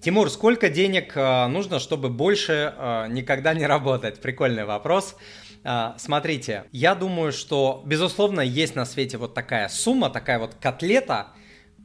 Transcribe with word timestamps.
Тимур, 0.00 0.30
сколько 0.30 0.70
денег 0.70 1.12
э, 1.14 1.46
нужно, 1.48 1.78
чтобы 1.78 2.08
больше 2.08 2.74
э, 2.74 3.08
никогда 3.10 3.52
не 3.52 3.66
работать? 3.66 4.18
Прикольный 4.22 4.64
вопрос. 4.64 5.14
Э, 5.62 5.92
смотрите, 5.98 6.64
я 6.72 6.94
думаю, 6.94 7.32
что, 7.32 7.82
безусловно, 7.84 8.40
есть 8.40 8.74
на 8.74 8.86
свете 8.86 9.18
вот 9.18 9.34
такая 9.34 9.68
сумма, 9.68 10.08
такая 10.08 10.38
вот 10.38 10.54
котлета, 10.54 11.34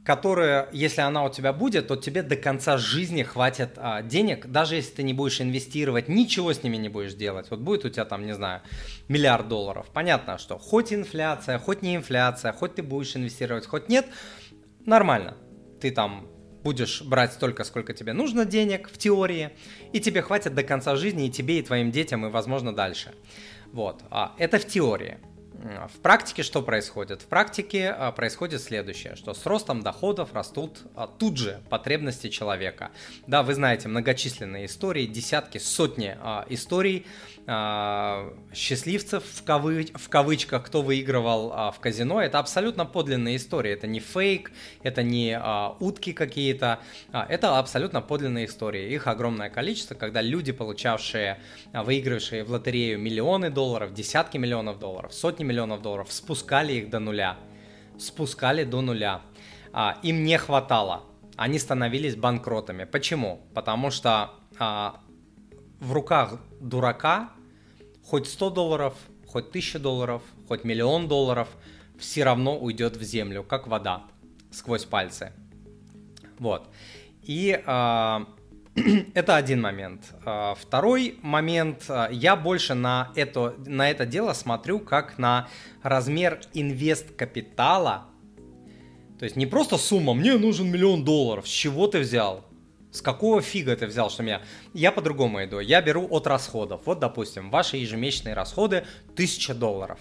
которая, 0.02 0.68
если 0.72 1.02
она 1.02 1.24
у 1.24 1.30
тебя 1.30 1.52
будет, 1.52 1.88
то 1.88 1.96
тебе 1.96 2.22
до 2.22 2.36
конца 2.36 2.78
жизни 2.78 3.22
хватит 3.22 3.72
а, 3.76 4.02
денег, 4.02 4.46
даже 4.46 4.76
если 4.76 4.94
ты 4.94 5.02
не 5.02 5.12
будешь 5.12 5.40
инвестировать, 5.40 6.08
ничего 6.08 6.52
с 6.52 6.62
ними 6.62 6.76
не 6.76 6.88
будешь 6.88 7.14
делать. 7.14 7.50
Вот 7.50 7.58
будет 7.58 7.84
у 7.84 7.88
тебя 7.88 8.04
там, 8.04 8.24
не 8.24 8.32
знаю, 8.32 8.62
миллиард 9.08 9.48
долларов. 9.48 9.88
Понятно, 9.92 10.38
что 10.38 10.58
хоть 10.58 10.92
инфляция, 10.92 11.58
хоть 11.58 11.82
не 11.82 11.96
инфляция, 11.96 12.52
хоть 12.52 12.76
ты 12.76 12.84
будешь 12.84 13.16
инвестировать, 13.16 13.66
хоть 13.66 13.88
нет, 13.88 14.06
нормально. 14.86 15.36
Ты 15.80 15.90
там 15.90 16.28
будешь 16.66 17.00
брать 17.00 17.32
столько, 17.32 17.62
сколько 17.62 17.92
тебе 17.92 18.12
нужно 18.12 18.44
денег 18.44 18.90
в 18.92 18.98
теории, 18.98 19.50
и 19.92 20.00
тебе 20.00 20.20
хватит 20.20 20.52
до 20.52 20.64
конца 20.64 20.96
жизни 20.96 21.26
и 21.26 21.30
тебе, 21.30 21.60
и 21.60 21.62
твоим 21.62 21.92
детям, 21.92 22.26
и, 22.26 22.28
возможно, 22.28 22.74
дальше. 22.74 23.14
Вот, 23.72 24.02
а, 24.10 24.34
это 24.36 24.58
в 24.58 24.66
теории. 24.66 25.18
В 25.62 26.00
практике 26.00 26.42
что 26.42 26.60
происходит? 26.60 27.22
В 27.22 27.26
практике 27.26 27.88
а, 27.88 28.12
происходит 28.12 28.60
следующее, 28.60 29.16
что 29.16 29.32
с 29.32 29.46
ростом 29.46 29.82
доходов 29.82 30.34
растут 30.34 30.80
а, 30.94 31.06
тут 31.06 31.38
же 31.38 31.60
потребности 31.70 32.28
человека. 32.28 32.90
Да, 33.26 33.42
вы 33.42 33.54
знаете 33.54 33.88
многочисленные 33.88 34.66
истории, 34.66 35.06
десятки, 35.06 35.58
сотни 35.58 36.16
а, 36.20 36.44
историй 36.48 37.06
счастливцев 38.52 39.22
в, 39.24 39.44
кавы... 39.44 39.86
в 39.94 40.08
кавычках, 40.08 40.66
кто 40.66 40.82
выигрывал 40.82 41.70
в 41.70 41.76
казино. 41.78 42.20
Это 42.20 42.40
абсолютно 42.40 42.84
подлинная 42.84 43.36
история. 43.36 43.74
Это 43.74 43.86
не 43.86 44.00
фейк, 44.00 44.50
это 44.82 45.04
не 45.04 45.40
утки 45.78 46.12
какие-то. 46.12 46.80
это 47.12 47.56
абсолютно 47.56 48.00
подлинная 48.00 48.46
история. 48.46 48.92
Их 48.92 49.06
огромное 49.06 49.48
количество, 49.48 49.94
когда 49.94 50.22
люди, 50.22 50.50
получавшие, 50.50 51.38
выигравшие 51.72 52.42
в 52.42 52.50
лотерею 52.50 52.98
миллионы 52.98 53.48
долларов, 53.48 53.94
десятки 53.94 54.38
миллионов 54.38 54.80
долларов, 54.80 55.14
сотни 55.14 55.44
миллионов 55.46 55.82
долларов, 55.82 56.12
спускали 56.12 56.74
их 56.74 56.90
до 56.90 56.98
нуля. 56.98 57.36
Спускали 57.98 58.64
до 58.64 58.80
нуля. 58.80 59.22
А, 59.72 59.98
им 60.02 60.24
не 60.24 60.38
хватало. 60.38 61.04
Они 61.36 61.58
становились 61.58 62.16
банкротами. 62.16 62.84
Почему? 62.84 63.46
Потому 63.54 63.90
что 63.90 64.30
а, 64.58 65.00
в 65.80 65.92
руках 65.92 66.38
дурака 66.60 67.30
хоть 68.04 68.28
100 68.28 68.50
долларов, 68.50 68.94
хоть 69.26 69.48
1000 69.48 69.78
долларов, 69.78 70.22
хоть 70.48 70.64
миллион 70.64 71.08
долларов 71.08 71.48
все 71.98 72.24
равно 72.24 72.58
уйдет 72.58 72.96
в 72.96 73.02
землю, 73.02 73.42
как 73.42 73.66
вода, 73.66 74.04
сквозь 74.50 74.84
пальцы. 74.84 75.32
Вот. 76.38 76.68
И 77.22 77.60
а, 77.66 78.26
Это 79.14 79.36
один 79.36 79.62
момент. 79.62 80.14
А, 80.24 80.54
второй 80.54 81.18
момент. 81.22 81.84
А, 81.88 82.08
я 82.10 82.36
больше 82.36 82.74
на 82.74 83.10
это, 83.16 83.54
на 83.64 83.90
это 83.90 84.04
дело 84.04 84.34
смотрю 84.34 84.80
как 84.80 85.18
на 85.18 85.48
размер 85.82 86.40
инвест-капитала. 86.52 88.06
То 89.18 89.24
есть 89.24 89.36
не 89.36 89.46
просто 89.46 89.78
сумма, 89.78 90.12
мне 90.12 90.36
нужен 90.36 90.70
миллион 90.70 91.04
долларов. 91.04 91.48
С 91.48 91.50
чего 91.50 91.86
ты 91.86 92.00
взял? 92.00 92.44
С 92.92 93.00
какого 93.00 93.40
фига 93.40 93.74
ты 93.76 93.86
взял, 93.86 94.10
что 94.10 94.22
меня... 94.22 94.42
Я 94.74 94.92
по-другому 94.92 95.42
иду. 95.42 95.58
Я 95.58 95.80
беру 95.80 96.06
от 96.10 96.26
расходов. 96.26 96.82
Вот, 96.84 96.98
допустим, 96.98 97.50
ваши 97.50 97.78
ежемесячные 97.78 98.34
расходы 98.34 98.84
1000 99.14 99.54
долларов. 99.54 100.00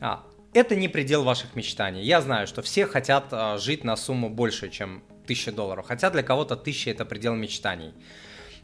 А, 0.00 0.26
это 0.52 0.76
не 0.76 0.88
предел 0.88 1.24
ваших 1.24 1.56
мечтаний. 1.56 2.02
Я 2.02 2.20
знаю, 2.20 2.46
что 2.46 2.60
все 2.60 2.84
хотят 2.84 3.32
жить 3.60 3.82
на 3.82 3.96
сумму 3.96 4.28
больше, 4.28 4.68
чем 4.68 5.02
1000 5.30 5.52
долларов. 5.52 5.86
Хотя 5.86 6.10
для 6.10 6.22
кого-то 6.22 6.54
1000 6.54 6.90
это 6.90 7.04
предел 7.04 7.34
мечтаний. 7.34 7.94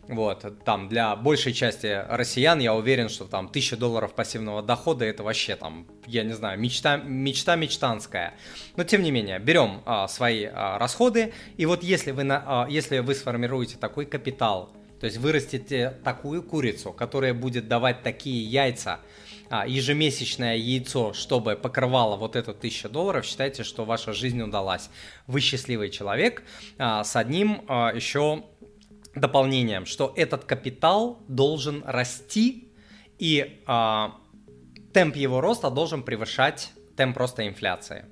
Вот, 0.09 0.65
там 0.65 0.89
для 0.89 1.17
большей 1.17 1.53
части 1.53 2.05
россиян 2.09 2.61
я 2.61 2.75
уверен, 2.75 3.09
что 3.09 3.25
там 3.25 3.47
1000 3.47 3.77
долларов 3.77 4.15
пассивного 4.15 4.63
дохода 4.63 5.05
это 5.05 5.25
вообще 5.25 5.57
там, 5.57 5.87
я 6.07 6.23
не 6.23 6.33
знаю, 6.33 6.61
мечта, 6.61 6.97
мечта 6.97 7.57
мечтанская. 7.57 8.35
Но 8.77 8.85
тем 8.85 9.03
не 9.03 9.11
менее, 9.11 9.41
берем 9.41 9.83
а, 9.85 10.07
свои 10.07 10.45
а, 10.45 10.79
расходы, 10.79 11.33
и 11.57 11.67
вот 11.67 11.83
если 11.83 12.13
вы, 12.13 12.23
на, 12.23 12.43
а, 12.47 12.67
если 12.69 13.01
вы 13.01 13.17
сформируете 13.17 13.79
такой 13.79 14.07
капитал, 14.07 14.73
то 15.01 15.07
есть 15.07 15.19
вырастите 15.19 15.99
такую 16.05 16.43
курицу, 16.43 16.93
которая 16.93 17.35
будет 17.35 17.67
давать 17.67 18.05
такие 18.05 18.45
яйца, 18.45 19.01
а, 19.51 19.67
ежемесячное 19.67 20.57
яйцо, 20.57 21.13
чтобы 21.13 21.57
покрывало 21.57 22.17
вот 22.17 22.37
эту 22.37 22.55
тысячу 22.55 22.89
долларов, 22.89 23.25
считайте, 23.25 23.65
что 23.65 23.85
ваша 23.85 24.13
жизнь 24.13 24.41
удалась. 24.41 24.91
Вы 25.27 25.41
счастливый 25.41 25.91
человек 25.91 26.43
а, 26.79 27.05
с 27.05 27.17
одним 27.17 27.65
а, 27.69 27.93
еще 27.95 28.45
дополнением, 29.15 29.87
что 29.87 30.13
этот 30.17 30.45
капитал 30.45 31.23
должен 31.27 31.83
расти 31.87 32.69
и 33.19 33.63
темп 34.93 35.17
его 35.17 35.41
роста 35.41 35.71
должен 35.71 36.03
превышать 36.03 36.71
темп 36.97 37.17
роста 37.17 37.47
инфляции. 37.47 38.05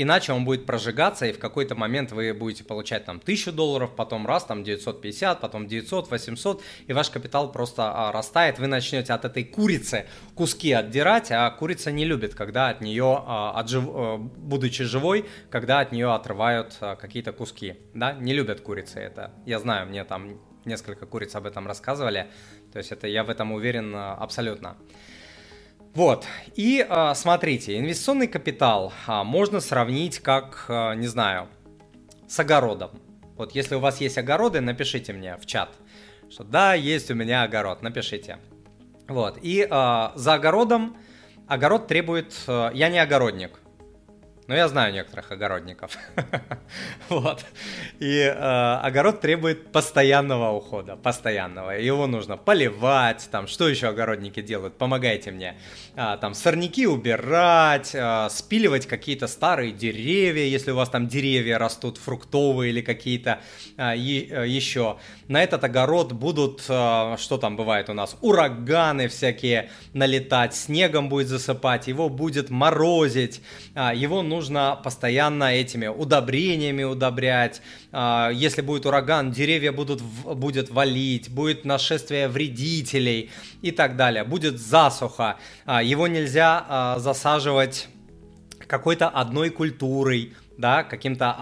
Иначе 0.00 0.32
он 0.32 0.44
будет 0.44 0.64
прожигаться, 0.64 1.26
и 1.26 1.32
в 1.32 1.38
какой-то 1.38 1.74
момент 1.74 2.12
вы 2.12 2.32
будете 2.32 2.64
получать 2.64 3.04
там 3.04 3.16
1000 3.16 3.52
долларов, 3.52 3.90
потом 3.96 4.26
раз, 4.26 4.44
там 4.44 4.62
950, 4.62 5.40
потом 5.40 5.66
900, 5.66 6.10
800, 6.10 6.62
и 6.86 6.92
ваш 6.92 7.10
капитал 7.10 7.50
просто 7.52 7.90
а, 7.92 8.12
растает. 8.12 8.58
Вы 8.58 8.68
начнете 8.68 9.12
от 9.12 9.24
этой 9.24 9.44
курицы 9.44 10.06
куски 10.34 10.72
отдирать, 10.72 11.30
а 11.30 11.50
курица 11.50 11.90
не 11.90 12.04
любит, 12.04 12.34
когда 12.34 12.68
от 12.68 12.80
нее, 12.80 13.22
а. 13.26 13.58
А, 13.58 14.16
будучи 14.18 14.84
живой, 14.84 15.26
когда 15.50 15.80
от 15.80 15.92
нее 15.92 16.14
отрывают 16.14 16.76
а, 16.80 16.96
какие-то 16.96 17.32
куски. 17.32 17.74
Да, 17.94 18.12
не 18.12 18.34
любят 18.34 18.60
курицы 18.60 19.00
это. 19.00 19.32
Я 19.46 19.58
знаю, 19.58 19.88
мне 19.88 20.04
там 20.04 20.40
несколько 20.64 21.06
куриц 21.06 21.34
об 21.34 21.46
этом 21.46 21.66
рассказывали. 21.66 22.30
То 22.72 22.78
есть 22.78 22.92
это 22.92 23.08
я 23.08 23.24
в 23.24 23.30
этом 23.30 23.52
уверен 23.52 23.92
а, 23.94 24.14
абсолютно. 24.14 24.76
Вот, 25.94 26.26
и 26.54 26.86
э, 26.88 27.12
смотрите, 27.14 27.78
инвестиционный 27.78 28.28
капитал 28.28 28.92
э, 29.06 29.22
можно 29.24 29.60
сравнить 29.60 30.20
как, 30.20 30.66
э, 30.68 30.94
не 30.94 31.06
знаю, 31.06 31.48
с 32.28 32.38
огородом. 32.38 32.90
Вот 33.36 33.52
если 33.54 33.74
у 33.74 33.80
вас 33.80 34.00
есть 34.00 34.18
огороды, 34.18 34.60
напишите 34.60 35.12
мне 35.12 35.36
в 35.36 35.46
чат, 35.46 35.70
что 36.30 36.44
да, 36.44 36.74
есть 36.74 37.10
у 37.10 37.14
меня 37.14 37.42
огород, 37.42 37.82
напишите. 37.82 38.38
Вот, 39.08 39.38
и 39.40 39.66
за 39.70 40.34
огородом, 40.34 40.96
огород 41.48 41.86
требует, 41.86 42.34
э, 42.46 42.70
я 42.74 42.90
не 42.90 42.98
огородник, 42.98 43.58
но 44.48 44.56
я 44.56 44.66
знаю 44.66 44.94
некоторых 44.94 45.30
огородников. 45.30 45.98
вот. 47.10 47.44
И 48.00 48.18
э, 48.18 48.32
огород 48.82 49.20
требует 49.20 49.70
постоянного 49.72 50.52
ухода, 50.56 50.96
постоянного. 50.96 51.72
Его 51.72 52.06
нужно 52.06 52.38
поливать, 52.38 53.28
там, 53.30 53.46
что 53.46 53.68
еще 53.68 53.88
огородники 53.88 54.40
делают? 54.40 54.78
Помогайте 54.78 55.32
мне. 55.32 55.58
А, 55.96 56.16
там, 56.16 56.32
сорняки 56.32 56.86
убирать, 56.86 57.94
а, 57.94 58.30
спиливать 58.30 58.86
какие-то 58.86 59.26
старые 59.26 59.70
деревья, 59.70 60.44
если 60.44 60.70
у 60.70 60.76
вас 60.76 60.88
там 60.88 61.08
деревья 61.08 61.58
растут 61.58 61.98
фруктовые 61.98 62.70
или 62.70 62.80
какие-то 62.80 63.40
а, 63.76 63.94
е- 63.94 64.28
э, 64.30 64.48
еще. 64.48 64.96
На 65.28 65.42
этот 65.42 65.62
огород 65.62 66.12
будут, 66.12 66.64
а, 66.70 67.18
что 67.18 67.36
там 67.36 67.54
бывает 67.56 67.90
у 67.90 67.92
нас, 67.92 68.16
ураганы 68.22 69.08
всякие 69.08 69.68
налетать, 69.92 70.54
снегом 70.54 71.10
будет 71.10 71.28
засыпать, 71.28 71.86
его 71.86 72.08
будет 72.08 72.48
морозить, 72.48 73.42
а, 73.74 73.92
его 73.92 74.22
нужно 74.22 74.37
нужно 74.38 74.78
постоянно 74.84 75.52
этими 75.52 75.88
удобрениями 75.88 76.84
удобрять. 76.84 77.60
А, 77.90 78.30
если 78.32 78.62
будет 78.62 78.86
ураган, 78.86 79.32
деревья 79.32 79.72
будут, 79.72 80.00
будет 80.00 80.70
валить, 80.70 81.28
будет 81.28 81.64
нашествие 81.64 82.28
вредителей 82.28 83.30
и 83.62 83.72
так 83.72 83.96
далее. 83.96 84.22
Будет 84.22 84.60
засуха. 84.60 85.38
А, 85.66 85.82
его 85.82 86.06
нельзя 86.06 86.64
а, 86.68 86.98
засаживать 87.00 87.88
какой-то 88.68 89.08
одной 89.08 89.50
культурой, 89.50 90.34
да, 90.56 90.84
каким-то 90.84 91.32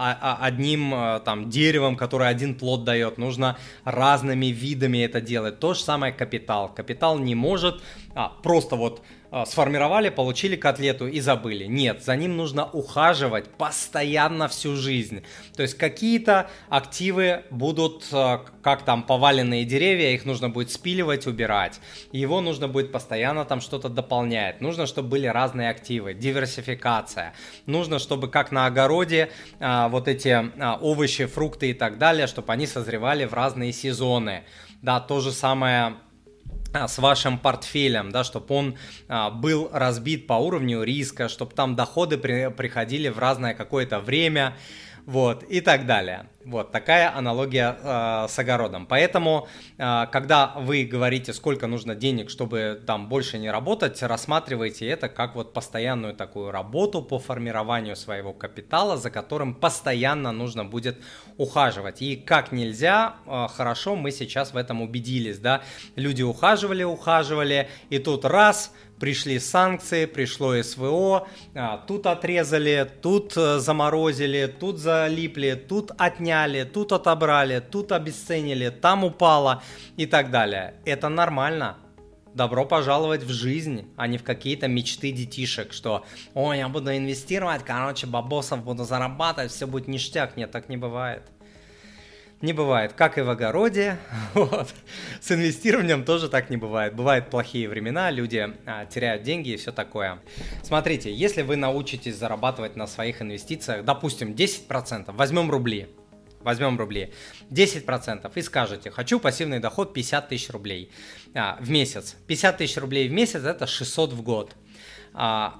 одним 0.41 0.93
там 1.25 1.49
деревом, 1.49 1.95
которое 1.95 2.29
один 2.29 2.55
плод 2.55 2.83
дает. 2.83 3.17
Нужно 3.17 3.57
разными 3.83 4.47
видами 4.47 4.99
это 4.99 5.21
делать. 5.21 5.59
То 5.59 5.73
же 5.73 5.81
самое 5.81 6.13
капитал. 6.13 6.73
Капитал 6.73 7.19
не 7.19 7.35
может 7.35 7.81
а, 8.17 8.29
просто 8.41 8.75
вот 8.75 9.03
а, 9.29 9.45
сформировали, 9.45 10.09
получили 10.09 10.55
котлету 10.55 11.05
и 11.05 11.19
забыли. 11.19 11.65
Нет, 11.65 12.03
за 12.03 12.15
ним 12.15 12.35
нужно 12.35 12.65
ухаживать 12.65 13.47
постоянно 13.47 14.47
всю 14.47 14.75
жизнь. 14.75 15.23
То 15.55 15.61
есть 15.61 15.77
какие-то 15.77 16.49
активы 16.67 17.43
будут, 17.51 18.07
а, 18.11 18.43
как 18.63 18.81
там 18.81 19.03
поваленные 19.03 19.65
деревья, 19.65 20.09
их 20.09 20.25
нужно 20.25 20.49
будет 20.49 20.71
спиливать, 20.71 21.27
убирать. 21.27 21.79
Его 22.11 22.41
нужно 22.41 22.67
будет 22.67 22.91
постоянно 22.91 23.45
там 23.45 23.61
что-то 23.61 23.87
дополнять. 23.87 24.61
Нужно, 24.61 24.87
чтобы 24.87 25.09
были 25.09 25.27
разные 25.27 25.69
активы, 25.69 26.15
диверсификация. 26.15 27.35
Нужно, 27.67 27.99
чтобы 27.99 28.29
как 28.29 28.51
на 28.51 28.65
огороде 28.65 29.29
а, 29.59 29.89
вот 29.89 30.07
эти 30.07 30.35
овощи, 30.81 31.27
фрукты 31.27 31.69
и 31.69 31.73
так 31.75 31.99
далее, 31.99 32.25
чтобы 32.25 32.51
они 32.51 32.65
созревали 32.65 33.25
в 33.25 33.33
разные 33.35 33.71
сезоны. 33.73 34.43
Да, 34.81 34.99
то 34.99 35.19
же 35.19 35.31
самое 35.31 35.81
а, 35.81 35.97
с 36.73 36.97
вашим 36.97 37.39
портфелем, 37.39 38.11
да, 38.11 38.23
чтобы 38.23 38.53
он 38.53 38.77
а, 39.07 39.29
был 39.29 39.69
разбит 39.71 40.27
по 40.27 40.33
уровню 40.33 40.83
риска, 40.83 41.29
чтобы 41.29 41.53
там 41.53 41.75
доходы 41.75 42.17
при, 42.17 42.49
приходили 42.49 43.09
в 43.09 43.19
разное 43.19 43.53
какое-то 43.53 43.99
время, 43.99 44.55
вот, 45.05 45.43
и 45.43 45.61
так 45.61 45.85
далее. 45.85 46.27
Вот 46.47 46.71
такая 46.71 47.13
аналогия 47.13 47.77
э, 47.83 48.27
с 48.29 48.39
огородом. 48.39 48.85
Поэтому, 48.85 49.49
э, 49.77 50.05
когда 50.13 50.53
вы 50.55 50.85
говорите, 50.85 51.33
сколько 51.33 51.67
нужно 51.67 51.93
денег, 51.93 52.29
чтобы 52.29 52.81
там 52.87 53.09
больше 53.09 53.37
не 53.37 53.51
работать, 53.51 54.01
рассматривайте 54.01 54.87
это 54.87 55.09
как 55.09 55.35
вот 55.35 55.51
постоянную 55.51 56.13
такую 56.13 56.51
работу 56.51 57.01
по 57.01 57.19
формированию 57.19 57.97
своего 57.97 58.31
капитала, 58.31 58.95
за 58.95 59.09
которым 59.09 59.55
постоянно 59.55 60.31
нужно 60.31 60.63
будет 60.63 60.97
ухаживать. 61.35 62.01
И 62.01 62.15
как 62.15 62.53
нельзя 62.53 63.17
э, 63.25 63.47
хорошо 63.53 63.97
мы 63.97 64.11
сейчас 64.11 64.53
в 64.53 64.57
этом 64.57 64.81
убедились, 64.81 65.39
да, 65.39 65.63
люди 65.97 66.23
ухаживали, 66.23 66.83
ухаживали, 66.83 67.67
и 67.89 67.99
тут 67.99 68.23
раз 68.23 68.71
пришли 68.99 69.37
санкции, 69.39 70.05
пришло 70.05 70.59
СВО, 70.61 71.27
тут 71.87 72.07
отрезали, 72.07 72.89
тут 73.01 73.37
э, 73.37 73.59
заморозили, 73.59 74.51
тут 74.59 74.79
залипли, 74.79 75.53
тут 75.53 75.91
отняли, 75.99 76.36
тут 76.73 76.91
отобрали, 76.91 77.59
тут 77.59 77.91
обесценили, 77.91 78.69
там 78.69 79.03
упало 79.03 79.63
и 79.95 80.05
так 80.05 80.29
далее. 80.31 80.75
Это 80.85 81.09
нормально. 81.09 81.77
Добро 82.33 82.65
пожаловать 82.65 83.23
в 83.23 83.31
жизнь, 83.31 83.87
а 83.95 84.05
не 84.07 84.17
в 84.17 84.23
какие-то 84.23 84.67
мечты 84.67 85.11
детишек, 85.11 85.73
что 85.73 86.05
«Ой, 86.35 86.59
я 86.59 86.69
буду 86.69 86.95
инвестировать, 86.95 87.63
короче, 87.63 88.05
бабосов 88.05 88.63
буду 88.63 88.83
зарабатывать, 88.83 89.51
все 89.51 89.65
будет 89.65 89.87
ништяк». 89.87 90.37
Нет, 90.37 90.51
так 90.51 90.69
не 90.69 90.77
бывает 90.77 91.23
не 92.41 92.53
бывает, 92.53 92.93
как 92.93 93.17
и 93.17 93.21
в 93.21 93.29
огороде. 93.29 93.97
Вот. 94.33 94.73
С 95.19 95.31
инвестированием 95.31 96.03
тоже 96.03 96.29
так 96.29 96.49
не 96.49 96.57
бывает. 96.57 96.93
Бывают 96.93 97.29
плохие 97.29 97.67
времена, 97.67 98.11
люди 98.11 98.53
а, 98.65 98.85
теряют 98.85 99.23
деньги 99.23 99.49
и 99.49 99.57
все 99.57 99.71
такое. 99.71 100.19
Смотрите, 100.61 101.11
если 101.11 101.41
вы 101.41 101.55
научитесь 101.55 102.15
зарабатывать 102.15 102.75
на 102.75 102.85
своих 102.85 103.21
инвестициях, 103.21 103.83
допустим, 103.83 104.33
10%, 104.33 105.11
возьмем 105.13 105.49
рубли, 105.49 105.87
возьмем 106.39 106.77
рубли, 106.77 107.13
10% 107.49 108.31
и 108.33 108.41
скажете, 108.41 108.91
хочу 108.91 109.19
пассивный 109.19 109.59
доход 109.59 109.93
50 109.93 110.29
тысяч 110.29 110.49
рублей 110.49 110.91
а, 111.33 111.57
в 111.59 111.69
месяц. 111.69 112.15
50 112.27 112.57
тысяч 112.57 112.77
рублей 112.77 113.07
в 113.07 113.11
месяц 113.11 113.43
это 113.43 113.67
600 113.67 114.13
в 114.13 114.21
год. 114.21 114.55
А, 115.13 115.55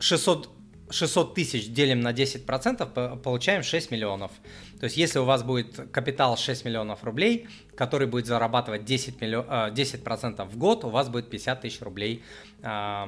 600 0.00 0.50
600 0.90 1.34
тысяч 1.34 1.68
делим 1.68 2.00
на 2.00 2.12
10%, 2.12 3.20
получаем 3.20 3.62
6 3.62 3.90
миллионов. 3.90 4.32
То 4.80 4.84
есть 4.84 4.96
если 4.96 5.18
у 5.18 5.24
вас 5.24 5.42
будет 5.42 5.90
капитал 5.92 6.36
6 6.36 6.64
миллионов 6.64 7.04
рублей, 7.04 7.48
который 7.76 8.06
будет 8.06 8.26
зарабатывать 8.26 8.82
10%, 8.82 9.16
миллион, 9.20 9.46
10% 9.46 10.48
в 10.48 10.56
год, 10.56 10.84
у 10.84 10.88
вас 10.88 11.08
будет 11.08 11.30
50 11.30 11.60
тысяч 11.60 11.80
рублей 11.82 12.22
э, 12.62 13.04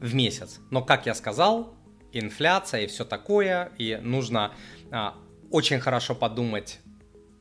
в 0.00 0.14
месяц. 0.14 0.60
Но, 0.70 0.82
как 0.82 1.06
я 1.06 1.14
сказал, 1.14 1.74
инфляция 2.12 2.82
и 2.82 2.86
все 2.86 3.04
такое, 3.04 3.72
и 3.78 3.98
нужно 4.02 4.52
э, 4.90 5.10
очень 5.50 5.80
хорошо 5.80 6.14
подумать 6.14 6.80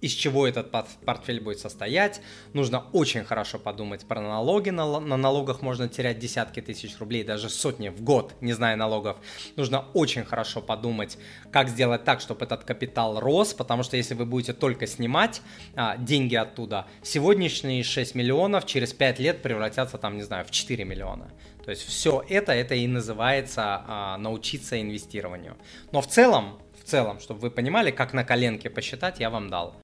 из 0.02 0.12
чего 0.12 0.48
этот 0.48 0.72
портфель 1.06 1.40
будет 1.42 1.60
состоять. 1.60 2.22
Нужно 2.54 2.86
очень 2.94 3.24
хорошо 3.24 3.58
подумать 3.58 4.06
про 4.06 4.22
налоги. 4.22 4.70
На, 4.70 5.00
на 5.00 5.18
налогах 5.18 5.62
можно 5.62 5.88
терять 5.88 6.20
десятки 6.20 6.62
тысяч 6.62 6.98
рублей, 7.00 7.24
даже 7.24 7.50
сотни 7.50 7.90
в 7.90 8.02
год, 8.02 8.34
не 8.42 8.54
зная 8.54 8.76
налогов. 8.76 9.18
Нужно 9.56 9.86
очень 9.94 10.24
хорошо 10.24 10.62
подумать, 10.62 11.18
как 11.52 11.70
сделать 11.70 12.04
так, 12.04 12.22
чтобы 12.22 12.46
этот 12.46 12.64
капитал 12.64 13.20
рос, 13.20 13.54
потому 13.54 13.84
что 13.84 13.98
если 13.98 14.14
вы 14.14 14.26
будете 14.26 14.54
только 14.54 14.88
снимать 14.88 15.42
а, 15.76 15.98
деньги 15.98 16.36
оттуда, 16.36 16.88
сегодняшние 17.02 17.84
6 17.84 18.16
миллионов 18.16 18.66
через 18.66 18.94
5 18.94 19.20
лет 19.20 19.42
превратятся 19.42 19.98
там, 19.98 20.18
не 20.18 20.24
знаю, 20.24 20.46
в 20.46 20.52
4 20.52 20.84
миллиона. 20.84 21.32
То 21.64 21.72
есть 21.72 21.86
все 21.86 22.24
это, 22.30 22.54
это 22.54 22.76
и 22.76 22.88
называется 22.88 23.84
а, 23.86 24.18
научиться 24.18 24.80
инвестированию. 24.80 25.58
Но 25.92 26.02
в 26.02 26.08
целом, 26.08 26.60
в 26.88 26.90
целом, 26.90 27.20
чтобы 27.20 27.42
вы 27.42 27.52
понимали, 27.52 27.92
как 27.92 28.14
на 28.14 28.24
коленке 28.24 28.70
посчитать, 28.70 29.20
я 29.20 29.30
вам 29.30 29.50
дал. 29.50 29.76